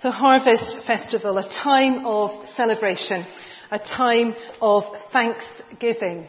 So 0.00 0.10
Harvest 0.10 0.78
Festival, 0.86 1.36
a 1.36 1.46
time 1.46 2.06
of 2.06 2.48
celebration, 2.56 3.26
a 3.70 3.78
time 3.78 4.34
of 4.62 4.84
thanksgiving. 5.12 6.26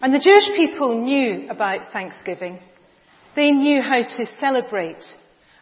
And 0.00 0.12
the 0.12 0.18
Jewish 0.18 0.48
people 0.56 1.00
knew 1.00 1.46
about 1.48 1.92
thanksgiving. 1.92 2.58
They 3.36 3.52
knew 3.52 3.80
how 3.80 4.02
to 4.02 4.26
celebrate 4.40 5.04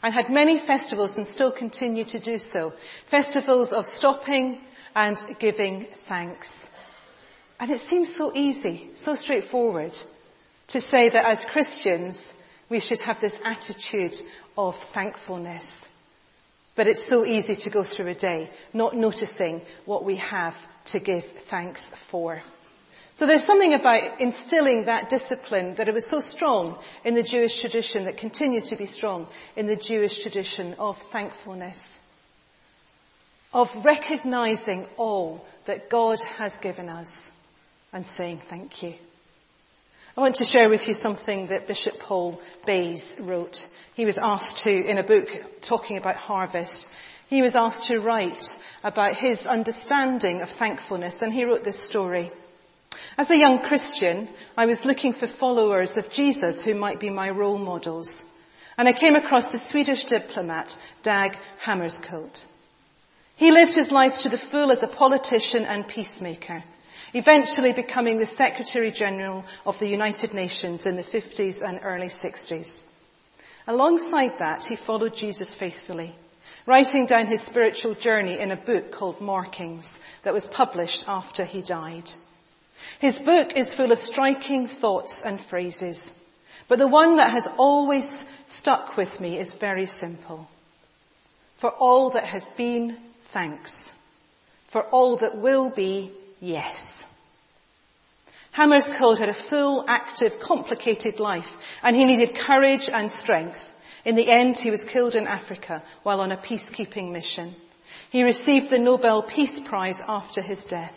and 0.02 0.14
had 0.14 0.30
many 0.30 0.66
festivals 0.66 1.18
and 1.18 1.26
still 1.26 1.52
continue 1.52 2.04
to 2.04 2.18
do 2.18 2.38
so. 2.38 2.72
Festivals 3.10 3.70
of 3.74 3.84
stopping 3.84 4.58
and 4.94 5.18
giving 5.38 5.88
thanks. 6.08 6.50
And 7.60 7.70
it 7.70 7.82
seems 7.86 8.16
so 8.16 8.32
easy, 8.34 8.92
so 8.96 9.14
straightforward 9.14 9.92
to 10.68 10.80
say 10.80 11.10
that 11.10 11.26
as 11.26 11.44
Christians, 11.52 12.18
we 12.70 12.80
should 12.80 13.00
have 13.00 13.20
this 13.20 13.34
attitude 13.44 14.14
of 14.56 14.74
thankfulness. 14.94 15.66
But 16.74 16.86
it's 16.86 17.08
so 17.08 17.26
easy 17.26 17.54
to 17.56 17.70
go 17.70 17.84
through 17.84 18.08
a 18.08 18.14
day 18.14 18.50
not 18.72 18.96
noticing 18.96 19.62
what 19.84 20.04
we 20.04 20.16
have 20.16 20.54
to 20.86 21.00
give 21.00 21.24
thanks 21.50 21.84
for. 22.10 22.42
So 23.16 23.26
there's 23.26 23.44
something 23.44 23.74
about 23.74 24.20
instilling 24.20 24.86
that 24.86 25.10
discipline 25.10 25.74
that 25.76 25.86
it 25.86 25.94
was 25.94 26.08
so 26.08 26.20
strong 26.20 26.78
in 27.04 27.14
the 27.14 27.22
Jewish 27.22 27.60
tradition 27.60 28.06
that 28.06 28.16
continues 28.16 28.70
to 28.70 28.76
be 28.76 28.86
strong 28.86 29.28
in 29.54 29.66
the 29.66 29.76
Jewish 29.76 30.22
tradition 30.22 30.74
of 30.74 30.96
thankfulness. 31.12 31.78
Of 33.52 33.68
recognizing 33.84 34.86
all 34.96 35.44
that 35.66 35.90
God 35.90 36.18
has 36.38 36.56
given 36.62 36.88
us 36.88 37.10
and 37.92 38.06
saying 38.06 38.40
thank 38.48 38.82
you. 38.82 38.94
I 40.16 40.20
want 40.20 40.36
to 40.36 40.44
share 40.44 40.70
with 40.70 40.88
you 40.88 40.94
something 40.94 41.48
that 41.48 41.66
Bishop 41.66 41.94
Paul 42.00 42.40
Bayes 42.66 43.16
wrote. 43.20 43.56
He 43.94 44.06
was 44.06 44.18
asked 44.18 44.64
to, 44.64 44.70
in 44.70 44.98
a 44.98 45.02
book 45.02 45.28
talking 45.60 45.96
about 45.96 46.16
harvest, 46.16 46.88
he 47.28 47.42
was 47.42 47.54
asked 47.54 47.88
to 47.88 47.98
write 47.98 48.44
about 48.82 49.16
his 49.16 49.46
understanding 49.46 50.40
of 50.42 50.48
thankfulness, 50.58 51.22
and 51.22 51.32
he 51.32 51.44
wrote 51.44 51.64
this 51.64 51.86
story. 51.86 52.30
As 53.16 53.30
a 53.30 53.38
young 53.38 53.60
Christian, 53.60 54.28
I 54.56 54.66
was 54.66 54.84
looking 54.84 55.14
for 55.14 55.26
followers 55.26 55.96
of 55.96 56.10
Jesus 56.10 56.62
who 56.62 56.74
might 56.74 57.00
be 57.00 57.10
my 57.10 57.30
role 57.30 57.58
models. 57.58 58.10
And 58.76 58.88
I 58.88 58.92
came 58.92 59.14
across 59.14 59.52
the 59.52 59.66
Swedish 59.68 60.04
diplomat, 60.06 60.74
Dag 61.02 61.36
Hammarskjöld. 61.64 62.44
He 63.36 63.50
lived 63.50 63.74
his 63.74 63.90
life 63.90 64.20
to 64.20 64.28
the 64.28 64.38
full 64.38 64.72
as 64.72 64.82
a 64.82 64.88
politician 64.88 65.64
and 65.64 65.88
peacemaker 65.88 66.62
eventually 67.14 67.72
becoming 67.72 68.18
the 68.18 68.26
Secretary 68.26 68.90
General 68.90 69.44
of 69.66 69.78
the 69.78 69.88
United 69.88 70.32
Nations 70.32 70.86
in 70.86 70.96
the 70.96 71.02
50s 71.02 71.62
and 71.62 71.80
early 71.82 72.08
60s. 72.08 72.80
Alongside 73.66 74.38
that, 74.38 74.64
he 74.64 74.76
followed 74.76 75.14
Jesus 75.14 75.54
faithfully, 75.54 76.14
writing 76.66 77.06
down 77.06 77.26
his 77.26 77.42
spiritual 77.42 77.94
journey 77.94 78.38
in 78.38 78.50
a 78.50 78.56
book 78.56 78.92
called 78.92 79.20
Markings 79.20 79.88
that 80.24 80.34
was 80.34 80.46
published 80.48 81.04
after 81.06 81.44
he 81.44 81.62
died. 81.62 82.10
His 83.00 83.18
book 83.18 83.52
is 83.56 83.72
full 83.74 83.92
of 83.92 83.98
striking 83.98 84.66
thoughts 84.66 85.22
and 85.24 85.40
phrases, 85.48 86.04
but 86.68 86.78
the 86.78 86.88
one 86.88 87.16
that 87.18 87.30
has 87.30 87.46
always 87.56 88.06
stuck 88.48 88.96
with 88.96 89.20
me 89.20 89.38
is 89.38 89.54
very 89.54 89.86
simple. 89.86 90.48
For 91.60 91.70
all 91.70 92.10
that 92.12 92.24
has 92.24 92.44
been, 92.56 92.98
thanks. 93.32 93.72
For 94.72 94.82
all 94.82 95.18
that 95.18 95.36
will 95.36 95.70
be, 95.70 96.12
yes. 96.40 97.01
Hammarskjöld 98.56 99.18
had 99.18 99.30
a 99.30 99.48
full, 99.48 99.84
active, 99.88 100.32
complicated 100.42 101.18
life, 101.18 101.48
and 101.82 101.96
he 101.96 102.04
needed 102.04 102.36
courage 102.46 102.88
and 102.92 103.10
strength. 103.10 103.58
In 104.04 104.14
the 104.14 104.30
end, 104.30 104.58
he 104.58 104.70
was 104.70 104.84
killed 104.84 105.14
in 105.14 105.26
Africa 105.26 105.82
while 106.02 106.20
on 106.20 106.32
a 106.32 106.36
peacekeeping 106.36 107.12
mission. 107.12 107.54
He 108.10 108.22
received 108.22 108.68
the 108.68 108.78
Nobel 108.78 109.22
Peace 109.22 109.58
Prize 109.66 110.00
after 110.06 110.42
his 110.42 110.62
death. 110.64 110.92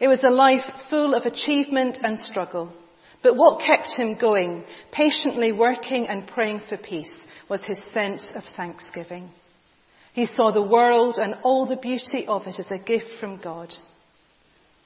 It 0.00 0.08
was 0.08 0.22
a 0.22 0.30
life 0.30 0.64
full 0.90 1.14
of 1.14 1.24
achievement 1.24 1.98
and 2.02 2.20
struggle. 2.20 2.72
But 3.22 3.36
what 3.36 3.64
kept 3.64 3.92
him 3.92 4.18
going, 4.18 4.64
patiently 4.92 5.52
working 5.52 6.06
and 6.08 6.26
praying 6.26 6.60
for 6.68 6.76
peace, 6.76 7.26
was 7.48 7.64
his 7.64 7.82
sense 7.92 8.26
of 8.34 8.44
thanksgiving. 8.56 9.30
He 10.12 10.26
saw 10.26 10.50
the 10.50 10.62
world 10.62 11.18
and 11.18 11.36
all 11.42 11.66
the 11.66 11.76
beauty 11.76 12.26
of 12.26 12.46
it 12.46 12.58
as 12.58 12.70
a 12.70 12.78
gift 12.78 13.12
from 13.18 13.40
God. 13.40 13.74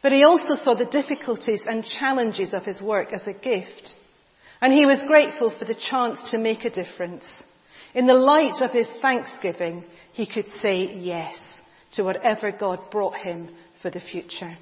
But 0.03 0.13
he 0.13 0.25
also 0.25 0.55
saw 0.55 0.75
the 0.75 0.87
difficulties 0.87 1.67
and 1.67 1.85
challenges 1.85 2.55
of 2.55 2.65
his 2.65 2.81
work 2.81 3.13
as 3.13 3.27
a 3.27 3.33
gift. 3.33 3.97
And 4.61 4.73
he 4.73 4.87
was 4.87 5.03
grateful 5.03 5.51
for 5.51 5.65
the 5.65 5.75
chance 5.75 6.31
to 6.31 6.39
make 6.39 6.65
a 6.65 6.71
difference. 6.71 7.43
In 7.95 8.07
the 8.07 8.15
light 8.15 8.63
of 8.63 8.71
his 8.71 8.89
thanksgiving, 9.03 9.85
he 10.13 10.27
could 10.27 10.49
say 10.49 10.95
yes 10.95 11.61
to 11.93 12.03
whatever 12.03 12.51
God 12.51 12.91
brought 12.91 13.17
him 13.17 13.51
for 13.83 13.91
the 13.91 14.01
future. 14.01 14.57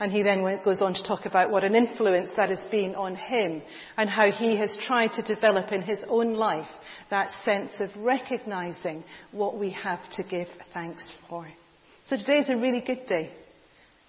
And 0.00 0.10
he 0.10 0.22
then 0.22 0.42
goes 0.64 0.80
on 0.80 0.94
to 0.94 1.02
talk 1.02 1.26
about 1.26 1.50
what 1.50 1.62
an 1.62 1.74
influence 1.74 2.32
that 2.36 2.48
has 2.48 2.60
been 2.70 2.94
on 2.94 3.16
him 3.16 3.60
and 3.98 4.08
how 4.08 4.32
he 4.32 4.56
has 4.56 4.76
tried 4.78 5.12
to 5.12 5.22
develop 5.22 5.72
in 5.72 5.82
his 5.82 6.02
own 6.08 6.34
life 6.34 6.70
that 7.10 7.30
sense 7.44 7.80
of 7.80 7.90
recognizing 7.96 9.04
what 9.30 9.58
we 9.58 9.70
have 9.70 10.00
to 10.12 10.22
give 10.22 10.48
thanks 10.72 11.12
for. 11.28 11.46
So 12.06 12.16
today 12.16 12.38
is 12.38 12.48
a 12.48 12.56
really 12.56 12.80
good 12.80 13.06
day 13.06 13.30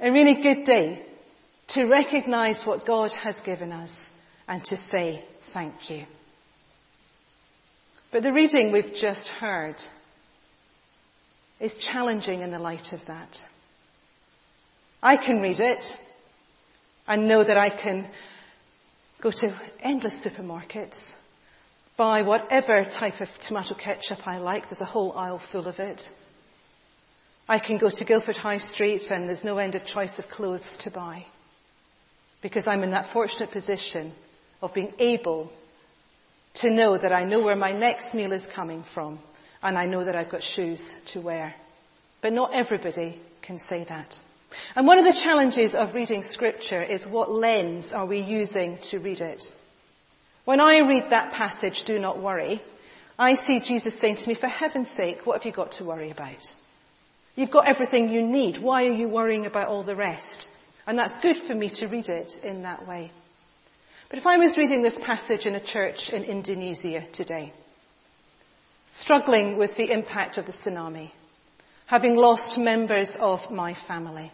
a 0.01 0.11
really 0.11 0.41
good 0.41 0.65
day 0.65 1.05
to 1.69 1.85
recognize 1.85 2.61
what 2.65 2.87
God 2.87 3.11
has 3.11 3.39
given 3.45 3.71
us 3.71 3.95
and 4.47 4.63
to 4.65 4.77
say 4.89 5.23
thank 5.53 5.91
you. 5.91 6.05
But 8.11 8.23
the 8.23 8.33
reading 8.33 8.71
we've 8.71 8.95
just 8.99 9.27
heard 9.27 9.75
is 11.59 11.77
challenging 11.77 12.41
in 12.41 12.49
the 12.49 12.59
light 12.59 12.91
of 12.91 12.99
that. 13.07 13.37
I 15.03 15.17
can 15.17 15.39
read 15.39 15.59
it 15.59 15.83
and 17.07 17.27
know 17.27 17.43
that 17.43 17.57
I 17.57 17.69
can 17.69 18.09
go 19.21 19.29
to 19.29 19.61
endless 19.81 20.25
supermarkets, 20.25 20.99
buy 21.95 22.23
whatever 22.23 22.83
type 22.85 23.21
of 23.21 23.27
tomato 23.47 23.75
ketchup 23.75 24.27
I 24.27 24.39
like. 24.39 24.63
There's 24.63 24.81
a 24.81 24.85
whole 24.85 25.13
aisle 25.13 25.41
full 25.51 25.67
of 25.67 25.77
it. 25.77 26.01
I 27.51 27.59
can 27.59 27.77
go 27.77 27.89
to 27.89 28.05
Guildford 28.05 28.37
High 28.37 28.59
Street 28.59 29.01
and 29.11 29.27
there's 29.27 29.43
no 29.43 29.57
end 29.57 29.75
of 29.75 29.83
choice 29.83 30.17
of 30.17 30.29
clothes 30.29 30.65
to 30.83 30.89
buy. 30.89 31.25
Because 32.41 32.65
I'm 32.65 32.81
in 32.81 32.91
that 32.91 33.11
fortunate 33.11 33.51
position 33.51 34.13
of 34.61 34.73
being 34.73 34.93
able 34.99 35.51
to 36.61 36.71
know 36.71 36.97
that 36.97 37.11
I 37.11 37.25
know 37.25 37.41
where 37.41 37.57
my 37.57 37.73
next 37.73 38.13
meal 38.13 38.31
is 38.31 38.47
coming 38.55 38.85
from 38.93 39.19
and 39.61 39.77
I 39.77 39.85
know 39.85 40.05
that 40.05 40.15
I've 40.15 40.31
got 40.31 40.43
shoes 40.43 40.81
to 41.07 41.19
wear. 41.19 41.53
But 42.21 42.31
not 42.31 42.53
everybody 42.53 43.19
can 43.41 43.59
say 43.59 43.83
that. 43.83 44.15
And 44.73 44.87
one 44.87 44.97
of 44.97 45.03
the 45.03 45.21
challenges 45.21 45.75
of 45.75 45.93
reading 45.93 46.23
scripture 46.29 46.81
is 46.81 47.05
what 47.05 47.29
lens 47.29 47.91
are 47.91 48.05
we 48.05 48.21
using 48.21 48.77
to 48.91 48.99
read 48.99 49.19
it? 49.19 49.43
When 50.45 50.61
I 50.61 50.87
read 50.87 51.09
that 51.09 51.33
passage, 51.33 51.83
do 51.85 51.99
not 51.99 52.21
worry, 52.21 52.61
I 53.19 53.35
see 53.35 53.59
Jesus 53.59 53.99
saying 53.99 54.17
to 54.19 54.27
me, 54.29 54.35
for 54.35 54.47
heaven's 54.47 54.89
sake, 54.91 55.25
what 55.25 55.39
have 55.39 55.45
you 55.45 55.51
got 55.51 55.73
to 55.73 55.83
worry 55.83 56.11
about? 56.11 56.49
You've 57.35 57.51
got 57.51 57.69
everything 57.69 58.09
you 58.09 58.21
need. 58.21 58.61
Why 58.61 58.85
are 58.85 58.93
you 58.93 59.07
worrying 59.07 59.45
about 59.45 59.67
all 59.67 59.83
the 59.83 59.95
rest? 59.95 60.47
And 60.85 60.97
that's 60.97 61.17
good 61.21 61.37
for 61.47 61.55
me 61.55 61.69
to 61.75 61.87
read 61.87 62.09
it 62.09 62.33
in 62.43 62.63
that 62.63 62.87
way. 62.87 63.11
But 64.09 64.19
if 64.19 64.25
I 64.25 64.37
was 64.37 64.57
reading 64.57 64.81
this 64.81 64.99
passage 65.05 65.45
in 65.45 65.55
a 65.55 65.63
church 65.63 66.09
in 66.11 66.23
Indonesia 66.23 67.07
today, 67.13 67.53
struggling 68.91 69.57
with 69.57 69.77
the 69.77 69.89
impact 69.91 70.37
of 70.37 70.45
the 70.45 70.51
tsunami, 70.51 71.11
having 71.85 72.15
lost 72.15 72.57
members 72.57 73.11
of 73.19 73.39
my 73.49 73.75
family, 73.87 74.31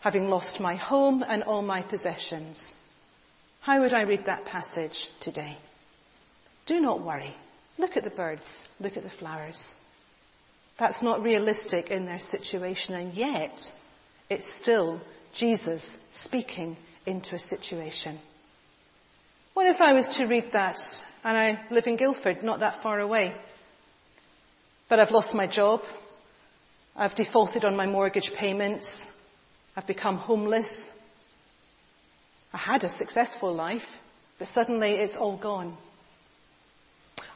having 0.00 0.26
lost 0.26 0.60
my 0.60 0.76
home 0.76 1.24
and 1.26 1.42
all 1.42 1.62
my 1.62 1.82
possessions, 1.82 2.66
how 3.60 3.80
would 3.80 3.94
I 3.94 4.02
read 4.02 4.26
that 4.26 4.44
passage 4.44 5.08
today? 5.20 5.56
Do 6.66 6.80
not 6.80 7.02
worry. 7.02 7.34
Look 7.78 7.96
at 7.96 8.04
the 8.04 8.10
birds. 8.10 8.44
Look 8.78 8.98
at 8.98 9.04
the 9.04 9.10
flowers. 9.10 9.58
That's 10.80 11.02
not 11.02 11.22
realistic 11.22 11.90
in 11.90 12.06
their 12.06 12.18
situation, 12.18 12.94
and 12.94 13.12
yet 13.12 13.52
it's 14.30 14.50
still 14.62 14.98
Jesus 15.36 15.84
speaking 16.24 16.78
into 17.04 17.34
a 17.34 17.38
situation. 17.38 18.18
What 19.52 19.66
if 19.66 19.82
I 19.82 19.92
was 19.92 20.08
to 20.16 20.24
read 20.24 20.46
that 20.54 20.78
and 21.22 21.36
I 21.36 21.60
live 21.70 21.86
in 21.86 21.98
Guildford, 21.98 22.42
not 22.42 22.60
that 22.60 22.82
far 22.82 22.98
away, 22.98 23.34
but 24.88 24.98
I've 24.98 25.10
lost 25.10 25.34
my 25.34 25.46
job, 25.46 25.82
I've 26.96 27.14
defaulted 27.14 27.66
on 27.66 27.76
my 27.76 27.84
mortgage 27.84 28.32
payments, 28.34 28.90
I've 29.76 29.86
become 29.86 30.16
homeless, 30.16 30.78
I 32.54 32.58
had 32.58 32.84
a 32.84 32.96
successful 32.96 33.54
life, 33.54 33.86
but 34.38 34.48
suddenly 34.48 34.92
it's 34.92 35.14
all 35.14 35.36
gone. 35.36 35.76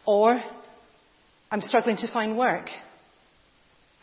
Or 0.07 0.41
I'm 1.51 1.61
struggling 1.61 1.99
to 1.99 2.11
find 2.11 2.39
work 2.39 2.71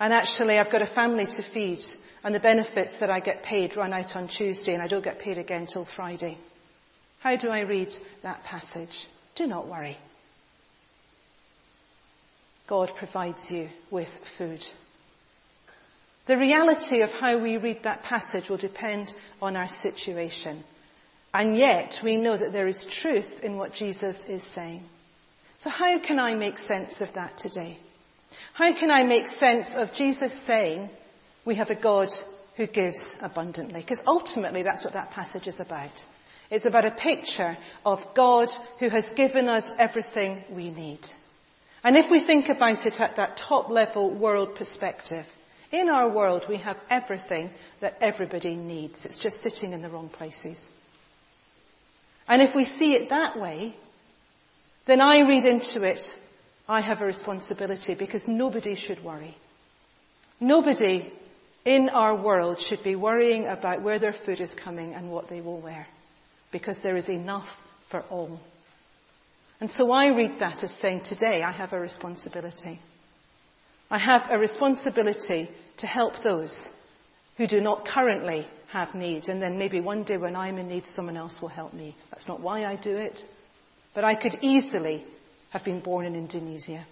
and 0.02 0.14
actually, 0.14 0.58
I've 0.58 0.72
got 0.72 0.82
a 0.82 0.88
family 0.88 1.28
to 1.28 1.44
feed, 1.54 1.78
and 2.24 2.34
the 2.34 2.40
benefits 2.40 2.92
that 3.00 3.12
I 3.12 3.20
get 3.20 3.44
paid 3.44 3.78
run 3.78 3.94
out 3.94 4.16
on 4.16 4.28
Tuesday, 4.28 4.74
and 4.74 4.82
I 4.82 4.88
don't 4.88 5.04
get 5.04 5.20
paid 5.20 5.38
again 5.38 5.68
till 5.72 5.88
Friday. 5.96 6.40
How 7.20 7.36
do 7.36 7.50
I 7.50 7.60
read 7.60 7.90
that 8.24 8.44
passage? 8.44 9.08
Do 9.36 9.46
not 9.46 9.68
worry. 9.68 10.00
God 12.68 12.94
provides 12.98 13.52
you 13.52 13.70
with 13.92 14.08
food. 14.40 14.64
The 16.26 16.38
reality 16.38 17.04
of 17.04 17.12
how 17.12 17.38
we 17.40 17.58
read 17.58 17.82
that 17.84 18.02
passage 18.02 18.50
will 18.50 18.58
depend 18.58 19.14
on 19.40 19.56
our 19.56 19.70
situation. 19.84 20.64
And 21.32 21.56
yet, 21.56 22.00
we 22.04 22.16
know 22.16 22.36
that 22.40 22.54
there 22.54 22.66
is 22.66 22.84
truth 23.04 23.32
in 23.44 23.56
what 23.56 23.74
Jesus 23.74 24.16
is 24.28 24.44
saying. 24.56 24.82
So, 25.60 25.70
how 25.70 26.00
can 26.00 26.18
I 26.18 26.34
make 26.34 26.58
sense 26.58 27.02
of 27.02 27.10
that 27.14 27.38
today? 27.38 27.78
How 28.54 28.78
can 28.78 28.92
I 28.92 29.04
make 29.04 29.28
sense 29.28 29.68
of 29.76 29.94
Jesus 29.94 30.32
saying, 30.46 30.90
We 31.46 31.56
have 31.56 31.70
a 31.70 31.82
God 31.82 32.10
who 32.58 32.68
gives 32.68 33.00
abundantly? 33.22 33.82
Because 33.82 34.02
ultimately, 34.06 34.64
that's 34.64 34.84
what 34.84 34.94
that 34.94 35.12
passage 35.12 35.48
is 35.48 35.60
about. 35.60 35.92
It's 36.50 36.66
about 36.66 36.86
a 36.86 36.92
picture 36.92 37.58
of 37.86 38.00
God 38.14 38.50
who 38.80 38.90
has 38.90 39.06
given 39.16 39.48
us 39.48 39.64
everything 39.80 40.44
we 40.52 40.70
need. 40.70 41.00
And 41.84 41.96
if 41.96 42.12
we 42.12 42.26
think 42.26 42.50
about 42.50 42.86
it 42.86 43.00
at 43.00 43.16
that 43.16 43.38
top 43.48 43.70
level 43.70 44.14
world 44.14 44.56
perspective, 44.56 45.26
in 45.72 45.90
our 45.90 46.10
world 46.10 46.46
we 46.50 46.58
have 46.58 46.78
everything 46.90 47.50
that 47.80 47.96
everybody 48.02 48.56
needs. 48.56 49.06
It's 49.06 49.20
just 49.20 49.42
sitting 49.42 49.72
in 49.72 49.82
the 49.82 49.90
wrong 49.90 50.10
places. 50.10 50.62
And 52.28 52.42
if 52.42 52.54
we 52.54 52.66
see 52.66 52.94
it 52.94 53.10
that 53.10 53.40
way, 53.40 53.76
then 54.86 55.02
I 55.02 55.20
read 55.22 55.46
into 55.46 55.84
it, 55.84 56.02
I 56.68 56.82
have 56.82 57.02
a 57.02 57.06
responsibility 57.06 57.96
because 57.96 58.28
nobody 58.28 58.76
should 58.76 59.04
worry. 59.04 59.36
Nobody 60.40 61.12
in 61.66 61.90
our 61.90 62.16
world 62.16 62.60
should 62.60 62.84
be 62.84 62.96
worrying 62.96 63.46
about 63.46 63.84
where 63.84 64.00
their 64.00 64.16
food 64.26 64.42
is 64.42 64.54
coming 64.54 64.94
and 64.94 65.12
what 65.12 65.30
they 65.30 65.42
will 65.42 65.62
wear 65.62 65.88
because 66.52 66.78
there 66.82 66.96
is 66.96 67.10
enough 67.10 67.48
for 67.90 68.02
all. 68.10 68.40
And 69.60 69.70
so 69.70 69.92
I 69.92 70.08
read 70.08 70.40
that 70.40 70.64
as 70.64 70.72
saying, 70.82 71.02
today 71.04 71.44
I 71.46 71.52
have 71.52 71.72
a 71.74 71.80
responsibility. 71.80 72.80
I 73.90 74.00
have 74.00 74.24
a 74.32 74.40
responsibility 74.40 75.50
to 75.78 75.88
help 75.88 76.24
those 76.24 76.68
who 77.38 77.46
do 77.46 77.62
not 77.62 77.86
currently 77.86 78.48
have 78.72 78.96
need. 78.96 79.28
And 79.28 79.42
then 79.42 79.60
maybe 79.60 79.80
one 79.80 80.04
day 80.04 80.18
when 80.18 80.36
I'm 80.36 80.58
in 80.58 80.70
need, 80.70 80.86
someone 80.96 81.18
else 81.18 81.40
will 81.42 81.50
help 81.50 81.74
me. 81.74 81.96
That's 82.10 82.28
not 82.28 82.42
why 82.42 82.66
I 82.66 82.76
do 82.76 82.98
it. 82.98 83.22
But 83.94 84.04
I 84.04 84.16
could 84.16 84.40
easily 84.42 85.06
have 85.52 85.64
been 85.64 85.82
born 85.82 86.06
in 86.06 86.16
Indonesia. 86.16 86.86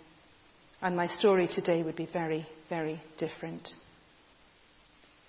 And 0.81 0.95
my 0.95 1.07
story 1.07 1.47
today 1.47 1.83
would 1.83 1.95
be 1.95 2.05
very, 2.11 2.47
very 2.69 3.01
different. 3.17 3.69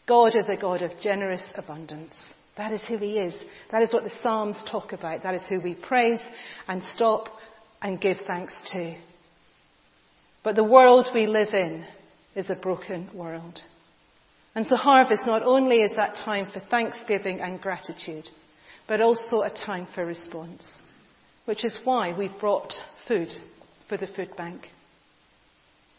God 0.07 0.37
is 0.37 0.49
a 0.49 0.57
God 0.57 0.83
of 0.83 1.01
generous 1.01 1.45
abundance. 1.55 2.17
That 2.57 2.73
is 2.73 2.83
who 2.83 2.99
He 2.99 3.19
is. 3.19 3.35
That 3.71 3.83
is 3.83 3.93
what 3.93 4.05
the 4.05 4.11
Psalms 4.23 4.63
talk 4.69 4.93
about. 4.93 5.23
That 5.23 5.35
is 5.35 5.47
who 5.49 5.61
we 5.61 5.75
praise 5.75 6.21
and 6.69 6.83
stop 6.83 7.29
and 7.81 8.01
give 8.01 8.19
thanks 8.27 8.55
to. 8.73 8.97
But 10.43 10.57
the 10.57 10.65
world 10.65 11.11
we 11.15 11.27
live 11.27 11.55
in 11.55 11.85
is 12.35 12.51
a 12.51 12.55
broken 12.55 13.11
world. 13.15 13.61
And 14.55 14.67
so 14.67 14.77
harvest 14.77 15.27
not 15.27 15.43
only 15.43 15.77
is 15.77 15.95
that 15.97 16.17
time 16.17 16.51
for 16.51 16.61
thanksgiving 16.61 17.41
and 17.41 17.61
gratitude, 17.61 18.29
but 18.89 19.01
also 19.01 19.43
a 19.43 19.51
time 19.51 19.87
for 19.95 20.05
response, 20.05 20.81
which 21.51 21.65
is 21.65 21.81
why 21.83 22.17
we've 22.17 22.39
brought 22.39 22.73
food 23.09 23.29
for 23.89 23.97
the 23.97 24.07
food 24.07 24.37
bank. 24.37 24.69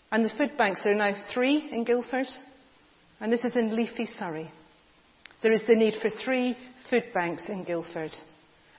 And 0.09 0.23
the 0.23 0.29
food 0.29 0.57
banks, 0.57 0.79
there 0.81 0.93
are 0.93 1.11
now 1.11 1.13
three 1.33 1.67
in 1.69 1.83
Guildford, 1.83 2.27
and 3.19 3.33
this 3.33 3.43
is 3.43 3.57
in 3.57 3.75
leafy 3.75 4.05
Surrey. 4.05 4.49
There 5.43 5.51
is 5.51 5.63
the 5.67 5.75
need 5.75 5.95
for 6.01 6.09
three 6.09 6.57
food 6.89 7.03
banks 7.13 7.49
in 7.49 7.65
Guildford. 7.65 8.13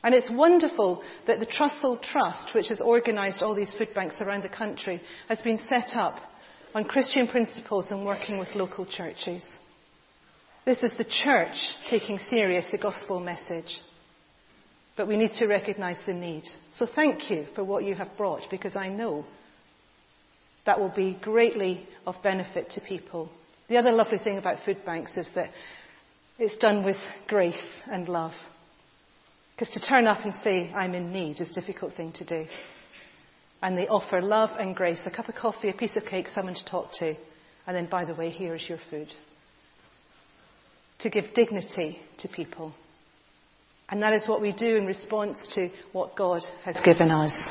And 0.03 0.15
it's 0.15 0.31
wonderful 0.31 1.03
that 1.27 1.41
the 1.41 1.47
Trussell 1.47 2.01
Trust, 2.01 2.55
which 2.55 2.69
has 2.69 2.81
organised 2.81 3.43
all 3.43 3.55
these 3.55 3.75
food 3.75 3.93
banks 3.95 4.23
around 4.23 4.43
the 4.43 4.49
country, 4.49 5.03
has 5.29 5.43
been 5.43 5.59
set 5.59 5.95
up 5.95 6.21
on 6.75 6.85
Christian 6.85 7.29
principles 7.29 7.91
and 7.91 8.07
working 8.07 8.39
with 8.39 8.55
local 8.55 8.87
churches. 8.87 9.45
This 10.65 10.83
is 10.83 10.97
the 10.97 11.05
church 11.05 11.75
taking 11.87 12.19
serious 12.19 12.71
the 12.71 12.79
gospel 12.79 13.21
message. 13.21 13.79
But 14.97 15.09
we 15.09 15.17
need 15.17 15.33
to 15.33 15.47
recognise 15.47 15.99
the 16.05 16.13
need. 16.13 16.45
So 16.73 16.87
thank 16.87 17.31
you 17.31 17.47
for 17.55 17.65
what 17.65 17.85
you 17.85 17.95
have 17.95 18.17
brought 18.17 18.51
because 18.51 18.77
I 18.77 18.89
know 18.89 19.25
that 20.67 20.79
will 20.79 20.93
be 20.95 21.19
greatly 21.21 21.87
of 22.07 22.23
benefit 22.23 22.71
to 22.71 22.81
people. 22.81 23.31
The 23.69 23.79
other 23.79 23.93
lovely 23.93 24.19
thing 24.19 24.39
about 24.39 24.65
food 24.65 24.85
banks 24.85 25.17
is 25.17 25.29
that 25.35 25.51
it's 26.39 26.57
done 26.57 26.85
with 26.85 26.99
grace 27.27 27.67
and 27.91 28.09
love. 28.09 28.35
Because 29.55 29.75
to 29.75 29.81
turn 29.81 30.07
up 30.07 30.25
and 30.25 30.35
say, 30.35 30.73
I'm 30.75 30.95
in 30.95 31.13
need, 31.13 31.41
is 31.41 31.51
a 31.51 31.55
difficult 31.55 31.95
thing 31.95 32.13
to 32.13 32.25
do. 32.25 32.47
And 33.61 33.79
they 33.79 33.87
offer 33.87 34.21
love 34.21 34.51
and 34.59 34.75
grace, 34.75 35.03
a 35.07 35.11
cup 35.11 35.29
of 35.29 35.37
coffee, 35.37 35.69
a 35.69 35.75
piece 35.75 35.97
of 35.97 36.05
cake, 36.05 36.29
someone 36.29 36.55
to 36.55 36.65
talk 36.65 36.93
to, 36.95 37.15
and 37.67 37.77
then, 37.77 37.87
by 37.87 38.05
the 38.05 38.15
way, 38.15 38.31
here's 38.31 38.69
your 38.69 38.79
food. 38.91 39.09
To 41.01 41.11
give 41.11 41.33
dignity 41.35 42.01
to 42.19 42.29
people. 42.29 42.75
And 43.93 44.03
that 44.03 44.15
is 44.15 44.27
what 44.27 44.41
we 44.41 44.53
do 44.53 44.77
in 44.77 44.87
response 44.87 45.47
to 45.55 45.69
what 45.93 46.17
God 46.17 46.41
has 46.65 46.81
given 46.81 47.11
us. 47.11 47.51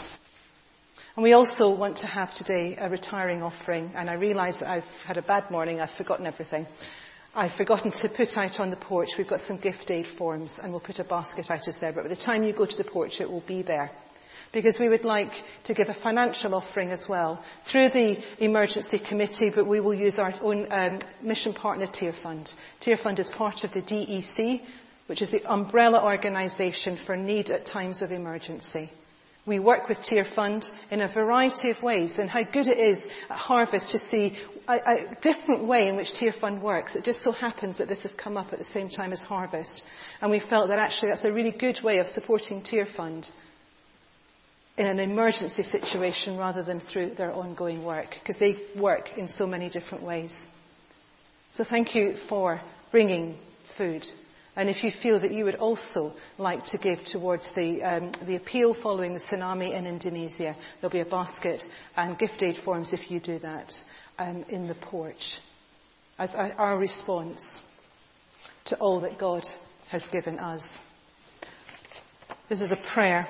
And 1.15 1.21
we 1.21 1.33
also 1.33 1.69
want 1.69 1.97
to 1.97 2.07
have 2.07 2.33
today 2.33 2.75
a 2.81 2.89
retiring 2.89 3.43
offering. 3.43 3.91
And 3.95 4.09
I 4.09 4.13
realise 4.13 4.57
that 4.59 4.67
I've 4.67 4.89
had 5.05 5.19
a 5.19 5.21
bad 5.21 5.51
morning, 5.51 5.79
I've 5.79 5.95
forgotten 5.95 6.25
everything. 6.25 6.65
I've 7.35 7.51
forgotten 7.51 7.91
to 7.91 8.09
put 8.09 8.35
out 8.38 8.59
on 8.59 8.71
the 8.71 8.75
porch, 8.75 9.09
we've 9.19 9.29
got 9.29 9.41
some 9.41 9.57
gift 9.57 9.91
aid 9.91 10.07
forms 10.17 10.57
and 10.59 10.71
we'll 10.71 10.81
put 10.81 10.97
a 10.97 11.03
basket 11.03 11.51
out 11.51 11.67
as 11.67 11.75
there. 11.79 11.93
But 11.93 12.05
by 12.05 12.09
the 12.09 12.15
time 12.15 12.41
you 12.41 12.53
go 12.53 12.65
to 12.65 12.77
the 12.77 12.89
porch, 12.89 13.21
it 13.21 13.29
will 13.29 13.43
be 13.47 13.61
there. 13.61 13.91
Because 14.51 14.79
we 14.79 14.89
would 14.89 15.05
like 15.05 15.31
to 15.65 15.75
give 15.75 15.89
a 15.89 15.93
financial 15.93 16.55
offering 16.55 16.89
as 16.89 17.05
well 17.07 17.45
through 17.71 17.89
the 17.89 18.17
emergency 18.43 18.97
committee, 18.97 19.51
but 19.53 19.67
we 19.67 19.79
will 19.79 19.93
use 19.93 20.17
our 20.17 20.33
own 20.41 20.73
um, 20.73 20.99
mission 21.21 21.53
partner 21.53 21.85
Tear 21.85 22.13
Fund. 22.23 22.51
Tear 22.79 22.97
Fund 22.97 23.19
is 23.19 23.29
part 23.29 23.63
of 23.63 23.71
the 23.73 23.81
DEC, 23.83 24.61
which 25.12 25.22
is 25.22 25.30
the 25.30 25.44
umbrella 25.44 26.02
organisation 26.02 26.98
for 27.06 27.18
need 27.18 27.50
at 27.50 27.66
times 27.66 28.02
of 28.02 28.13
emergency. 28.13 28.90
We 29.46 29.60
work 29.60 29.90
with 29.90 30.02
Tear 30.02 30.24
Fund 30.24 30.63
in 30.90 31.02
a 31.02 31.13
variety 31.13 31.69
of 31.69 31.84
ways, 31.84 32.13
and 32.18 32.30
how 32.30 32.44
good 32.44 32.69
it 32.69 32.80
is 32.80 33.04
at 33.30 33.36
Harvest 33.36 33.92
to 33.92 34.00
see 34.00 34.38
a, 34.69 34.74
a, 34.74 35.18
different 35.22 35.66
way 35.66 35.90
in 35.90 35.98
which 35.98 36.13
Tear 36.13 36.31
Fund 36.31 36.63
works. 36.63 36.96
It 36.96 37.04
just 37.04 37.24
so 37.24 37.34
happens 37.34 37.80
that 37.80 37.90
this 37.90 38.04
has 38.04 38.13
come 38.13 38.38
up 38.38 38.54
at 38.54 38.60
the 38.60 38.63
same 38.63 38.88
time 38.88 39.12
as 39.12 39.19
Harvest, 39.19 39.84
and 40.22 40.31
we 40.31 40.40
felt 40.40 40.69
that 40.69 40.80
actually 40.80 41.10
that's 41.10 41.25
a 41.25 41.31
really 41.34 41.52
good 41.52 41.81
way 41.84 41.98
of 41.98 42.08
supporting 42.08 42.63
Tear 42.63 42.86
Fund 42.86 43.30
in 44.78 44.86
an 44.86 45.00
emergency 45.00 45.63
situation 45.63 46.38
rather 46.38 46.63
than 46.63 46.80
through 46.80 47.16
their 47.16 47.34
ongoing 47.34 47.84
work, 47.84 48.16
because 48.18 48.40
they 48.40 48.56
work 48.80 49.18
in 49.18 49.28
so 49.28 49.46
many 49.46 49.70
different 49.70 50.06
ways. 50.06 50.34
So 51.51 51.65
thank 51.65 51.96
you 51.96 52.15
for 52.30 52.62
bringing 52.94 53.36
food 53.77 54.08
and 54.55 54.70
if 54.70 54.84
you 54.84 54.91
feel 54.91 55.20
that 55.20 55.31
you 55.31 55.46
would 55.46 55.55
also 55.55 56.13
like 56.38 56.65
to 56.65 56.77
give 56.77 57.03
towards 57.05 57.53
the, 57.55 57.81
um, 57.81 58.12
the 58.25 58.36
appeal 58.36 58.74
following 58.74 59.13
the 59.13 59.20
tsunami 59.20 59.74
in 59.74 59.88
Indonesia, 59.88 60.55
there'll 60.79 60.91
be 60.91 61.00
a 61.00 61.05
basket 61.05 61.63
and 61.96 62.20
gift 62.20 62.43
aid 62.43 62.58
forms 62.63 62.91
if 62.91 63.10
you 63.10 63.20
do 63.20 63.39
that 63.39 63.74
um, 64.20 64.43
in 64.50 64.67
the 64.67 64.75
porch 64.75 65.38
as 66.20 66.31
our 66.36 66.77
response 66.77 67.60
to 68.65 68.77
all 68.77 69.01
that 69.01 69.17
God 69.17 69.43
has 69.89 70.05
given 70.10 70.38
us. 70.38 70.67
This 72.50 72.62
is 72.62 72.72
a 72.72 72.93
prayer 72.93 73.27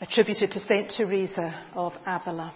attributed 0.00 0.50
to 0.52 0.60
St. 0.60 0.92
Teresa 0.94 1.64
of 1.74 1.94
Avila. 2.06 2.52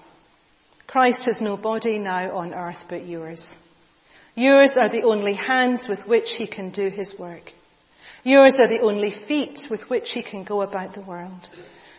Christ 0.86 1.24
has 1.24 1.40
no 1.40 1.56
body 1.56 1.98
now 1.98 2.36
on 2.36 2.52
earth 2.52 2.84
but 2.88 3.06
yours. 3.06 3.42
Yours 4.38 4.74
are 4.76 4.88
the 4.88 5.02
only 5.02 5.34
hands 5.34 5.88
with 5.88 6.06
which 6.06 6.28
he 6.38 6.46
can 6.46 6.70
do 6.70 6.90
his 6.90 7.12
work. 7.18 7.50
Yours 8.22 8.54
are 8.60 8.68
the 8.68 8.82
only 8.82 9.10
feet 9.26 9.66
with 9.68 9.80
which 9.90 10.12
he 10.12 10.22
can 10.22 10.44
go 10.44 10.62
about 10.62 10.94
the 10.94 11.00
world. 11.00 11.50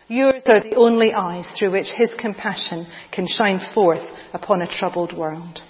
Yours 0.08 0.40
are 0.46 0.62
the 0.62 0.74
only 0.76 1.12
eyes 1.12 1.50
through 1.50 1.70
which 1.70 1.90
his 1.90 2.14
compassion 2.18 2.86
can 3.12 3.26
shine 3.26 3.60
forth 3.74 4.08
upon 4.32 4.62
a 4.62 4.66
troubled 4.66 5.14
world. 5.14 5.60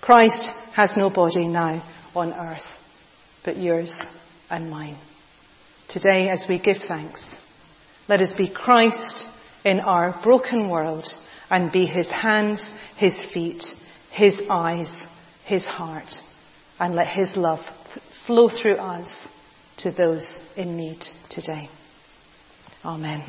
Christ 0.00 0.48
has 0.72 0.96
no 0.96 1.10
body 1.10 1.46
now 1.46 1.86
on 2.16 2.32
earth, 2.32 2.70
but 3.44 3.58
yours 3.58 3.94
and 4.48 4.70
mine. 4.70 4.96
Today, 5.90 6.30
as 6.30 6.46
we 6.48 6.58
give 6.58 6.78
thanks, 6.88 7.36
let 8.08 8.22
us 8.22 8.32
be 8.32 8.48
Christ 8.48 9.26
in 9.62 9.78
our 9.78 10.18
broken 10.22 10.70
world 10.70 11.06
and 11.50 11.70
be 11.70 11.84
his 11.84 12.10
hands, 12.10 12.64
his 12.96 13.22
feet, 13.34 13.62
his 14.10 14.40
eyes, 14.48 14.90
his 15.44 15.66
heart 15.66 16.14
and 16.78 16.94
let 16.94 17.08
his 17.08 17.36
love 17.36 17.60
flow 18.26 18.48
through 18.48 18.76
us 18.76 19.28
to 19.78 19.90
those 19.90 20.40
in 20.56 20.76
need 20.76 21.04
today. 21.30 21.68
Amen. 22.84 23.24